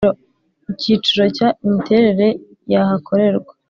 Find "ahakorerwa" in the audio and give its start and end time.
2.81-3.53